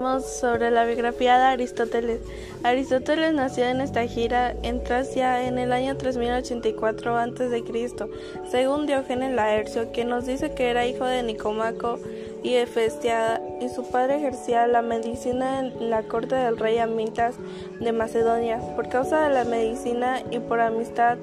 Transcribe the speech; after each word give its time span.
sobre 0.00 0.70
la 0.70 0.86
biografía 0.86 1.36
de 1.36 1.44
Aristóteles. 1.44 2.20
Aristóteles 2.62 3.34
nació 3.34 3.64
en 3.66 3.82
esta 3.82 4.06
gira 4.06 4.54
en 4.62 4.82
Tracia 4.82 5.46
en 5.46 5.58
el 5.58 5.72
año 5.72 5.94
3084 5.98 7.18
a.C., 7.18 7.62
según 8.50 8.86
Diógenes 8.86 9.34
Laercio, 9.34 9.92
quien 9.92 10.08
nos 10.08 10.24
dice 10.24 10.54
que 10.54 10.70
era 10.70 10.86
hijo 10.86 11.04
de 11.04 11.22
Nicomaco 11.22 11.98
y 12.42 12.54
Hefestiada, 12.54 13.42
y 13.60 13.68
su 13.68 13.90
padre 13.90 14.16
ejercía 14.16 14.66
la 14.66 14.80
medicina 14.80 15.60
en 15.60 15.90
la 15.90 16.02
corte 16.04 16.34
del 16.34 16.56
rey 16.56 16.78
Amitas 16.78 17.34
de 17.78 17.92
Macedonia. 17.92 18.58
Por 18.76 18.88
causa 18.88 19.28
de 19.28 19.34
la 19.34 19.44
medicina 19.44 20.22
y 20.30 20.38
por 20.38 20.60
amistad, 20.60 21.18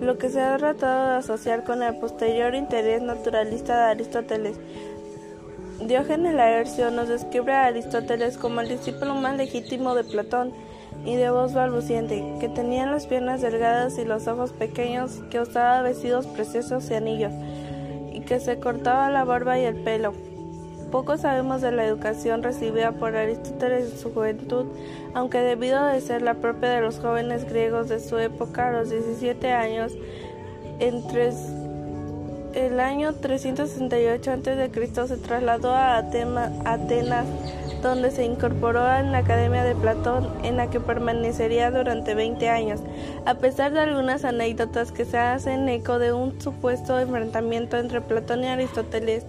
lo 0.00 0.16
que 0.16 0.30
se 0.30 0.40
ha 0.40 0.56
tratado 0.56 1.10
de 1.10 1.16
asociar 1.16 1.64
con 1.64 1.82
el 1.82 1.98
posterior 1.98 2.54
interés 2.54 3.02
naturalista 3.02 3.76
de 3.76 3.90
Aristóteles. 3.90 4.56
Diógenes 5.86 6.34
Laercio 6.34 6.92
nos 6.92 7.08
describe 7.08 7.52
a 7.52 7.66
Aristóteles 7.66 8.38
como 8.38 8.60
el 8.60 8.68
discípulo 8.68 9.16
más 9.16 9.36
legítimo 9.36 9.96
de 9.96 10.04
Platón 10.04 10.52
y 11.04 11.16
de 11.16 11.28
voz 11.30 11.54
balbuciente, 11.54 12.22
que 12.38 12.48
tenía 12.48 12.86
las 12.86 13.06
piernas 13.06 13.40
delgadas 13.40 13.98
y 13.98 14.04
los 14.04 14.28
ojos 14.28 14.52
pequeños, 14.52 15.20
que 15.28 15.40
usaba 15.40 15.82
vestidos 15.82 16.28
preciosos 16.28 16.88
y 16.90 16.94
anillos, 16.94 17.32
y 18.12 18.20
que 18.20 18.38
se 18.38 18.60
cortaba 18.60 19.10
la 19.10 19.24
barba 19.24 19.58
y 19.58 19.64
el 19.64 19.74
pelo. 19.74 20.12
Poco 20.92 21.16
sabemos 21.16 21.62
de 21.62 21.72
la 21.72 21.84
educación 21.84 22.44
recibida 22.44 22.92
por 22.92 23.16
Aristóteles 23.16 23.92
en 23.92 23.98
su 23.98 24.14
juventud, 24.14 24.66
aunque 25.14 25.38
debido 25.38 25.78
a 25.78 25.98
ser 26.00 26.22
la 26.22 26.34
propia 26.34 26.70
de 26.70 26.80
los 26.80 27.00
jóvenes 27.00 27.44
griegos 27.48 27.88
de 27.88 27.98
su 27.98 28.18
época, 28.18 28.68
a 28.68 28.72
los 28.72 28.90
17 28.90 29.50
años, 29.50 29.92
entre 30.78 31.32
el 32.54 32.80
año 32.80 33.14
368 33.14 34.30
a.C. 34.30 35.08
se 35.08 35.16
trasladó 35.16 35.74
a 35.74 35.96
Atenas, 35.96 37.26
donde 37.82 38.10
se 38.10 38.24
incorporó 38.24 38.90
en 38.96 39.12
la 39.12 39.18
Academia 39.18 39.64
de 39.64 39.74
Platón, 39.74 40.28
en 40.44 40.56
la 40.56 40.70
que 40.70 40.80
permanecería 40.80 41.70
durante 41.70 42.14
20 42.14 42.48
años, 42.48 42.80
a 43.26 43.34
pesar 43.34 43.72
de 43.72 43.80
algunas 43.80 44.24
anécdotas 44.24 44.92
que 44.92 45.04
se 45.04 45.18
hacen 45.18 45.68
eco 45.68 45.98
de 45.98 46.12
un 46.12 46.40
supuesto 46.40 46.98
enfrentamiento 46.98 47.76
entre 47.76 48.00
Platón 48.00 48.44
y 48.44 48.48
Aristóteles 48.48 49.24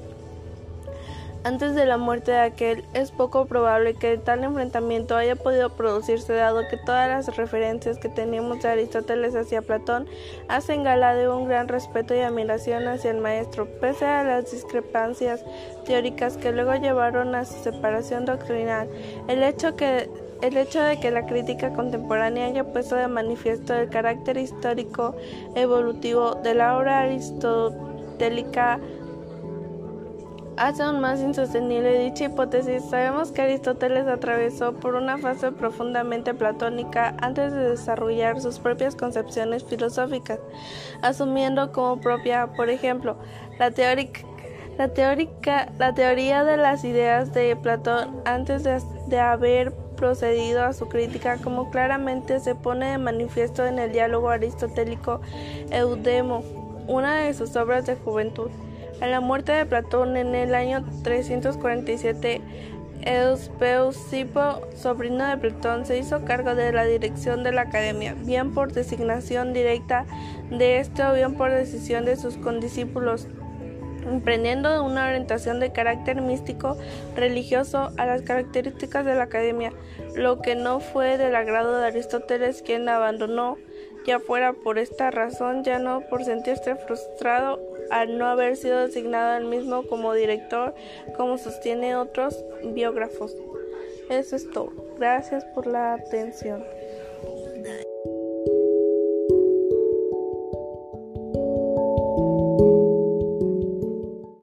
antes 1.44 1.76
de 1.76 1.86
la 1.86 1.98
muerte 1.98 2.32
de 2.32 2.40
aquel, 2.40 2.86
es 2.94 3.12
poco 3.12 3.46
probable 3.46 3.96
que 3.96 4.18
tal 4.18 4.44
enfrentamiento 4.44 5.16
haya 5.16 5.36
podido 5.36 5.70
producirse 5.70 6.34
dado 6.34 6.62
que 6.70 6.78
todas 6.78 7.10
las 7.10 7.36
referencias 7.36 7.98
que 7.98 8.10
tenemos 8.10 8.62
de 8.62 8.70
Aristóteles 8.70 9.36
hacia 9.36 9.62
Platón 9.62 10.08
hacen 10.48 10.84
gala 10.84 11.16
de 11.16 11.28
un 11.28 11.48
gran 11.48 11.68
respeto 11.68 12.16
y 12.16 12.20
admiración 12.20 12.88
hacia 12.88 13.12
el 13.12 13.18
maestro, 13.18 13.68
pese 13.82 14.06
a 14.06 14.24
las 14.24 14.52
discrepancias 14.52 15.44
teóricas 15.86 16.38
que 16.38 16.52
luego 16.52 16.74
llevaron 16.76 17.36
a 17.36 17.46
su 17.46 17.62
separación 17.62 18.26
doctrinal. 18.26 18.88
El 19.28 19.44
hecho 19.44 19.76
que 19.76 20.10
el 20.42 20.58
hecho 20.58 20.82
de 20.82 21.00
que 21.00 21.10
la 21.10 21.26
crítica 21.26 21.72
contemporánea 21.72 22.48
haya 22.48 22.66
puesto 22.66 22.96
de 22.96 23.08
manifiesto 23.08 23.74
el 23.74 23.90
carácter 23.90 24.36
histórico 24.36 25.16
evolutivo 25.56 26.36
de 26.36 26.54
la 26.54 26.78
obra 26.78 27.00
aristotélica 27.00 28.78
hace 30.58 30.84
aún 30.84 31.00
más 31.00 31.20
insostenible 31.20 32.00
dicha 32.00 32.26
hipótesis. 32.26 32.84
Sabemos 32.90 33.32
que 33.32 33.42
Aristóteles 33.42 34.08
atravesó 34.08 34.74
por 34.74 34.96
una 34.96 35.18
fase 35.18 35.52
profundamente 35.52 36.34
platónica 36.34 37.16
antes 37.22 37.52
de 37.54 37.70
desarrollar 37.70 38.42
sus 38.42 38.60
propias 38.60 38.96
concepciones 38.96 39.64
filosóficas, 39.64 40.40
asumiendo 41.02 41.72
como 41.72 42.00
propia, 42.00 42.48
por 42.56 42.70
ejemplo, 42.70 43.18
la 43.60 43.72
teórica 43.72 44.22
la, 44.78 44.88
teórica, 44.88 45.72
la 45.78 45.94
teoría 45.94 46.44
de 46.44 46.58
las 46.58 46.84
ideas 46.84 47.34
de 47.34 47.56
Platón 47.56 48.22
antes 48.26 48.64
de, 48.64 48.82
de, 49.08 49.20
haber 49.20 49.72
procedido 49.96 50.64
a 50.64 50.74
su 50.74 50.88
crítica, 50.88 51.38
como 51.38 51.70
claramente 51.70 52.40
se 52.40 52.56
pone 52.56 52.92
de 52.92 52.98
manifiesto 52.98 53.66
en 53.66 53.78
el 53.78 53.92
diálogo 53.92 54.30
aristotélico 54.30 55.22
Eudemo, 55.70 56.44
una 56.88 57.18
de 57.18 57.34
sus 57.34 57.56
obras 57.56 57.86
de 57.86 57.96
juventud. 57.96 58.50
A 59.04 59.08
la 59.08 59.20
muerte 59.20 59.52
de 59.52 59.66
Platón 59.66 60.16
en 60.16 60.34
el 60.34 60.56
año 60.56 60.86
347, 61.04 62.40
Euspeusipo, 63.02 64.62
sobrino 64.78 65.28
de 65.28 65.36
Platón, 65.36 65.86
se 65.86 65.98
hizo 65.98 66.24
cargo 66.24 66.56
de 66.56 66.72
la 66.72 66.86
dirección 66.86 67.44
de 67.44 67.52
la 67.52 67.64
academia, 67.64 68.16
bien 68.18 68.54
por 68.54 68.72
designación 68.72 69.52
directa 69.52 70.06
de 70.50 70.78
este 70.78 71.04
o 71.04 71.14
bien 71.14 71.34
por 71.34 71.52
decisión 71.52 72.06
de 72.06 72.16
sus 72.16 72.38
condiscípulos 72.38 73.28
emprendiendo 74.10 74.84
una 74.84 75.08
orientación 75.08 75.60
de 75.60 75.72
carácter 75.72 76.22
místico 76.22 76.78
religioso 77.16 77.92
a 77.98 78.06
las 78.06 78.22
características 78.22 79.06
de 79.06 79.16
la 79.16 79.24
academia, 79.24 79.74
lo 80.16 80.42
que 80.42 80.56
no 80.56 80.80
fue 80.80 81.18
del 81.18 81.36
agrado 81.36 81.78
de 81.78 81.88
Aristóteles, 81.88 82.62
quien 82.62 82.88
abandonó, 82.88 83.58
ya 84.06 84.20
fuera 84.20 84.54
por 84.54 84.78
esta 84.78 85.12
razón, 85.12 85.64
ya 85.64 85.80
no 85.80 86.02
por 86.10 86.24
sentirse 86.24 86.76
frustrado 86.76 87.60
al 87.92 88.18
no 88.18 88.28
haber 88.28 88.58
sido 88.58 88.80
designado 88.80 89.38
él 89.38 89.46
mismo 89.46 89.84
como 89.84 90.14
director, 90.14 90.74
como 91.16 91.38
sostiene 91.38 91.96
otros 91.96 92.44
biógrafos. 92.64 93.36
Eso 94.10 94.36
es 94.36 94.50
todo. 94.50 94.72
Gracias 94.98 95.46
por 95.46 95.68
la 95.68 95.94
atención. 95.94 96.64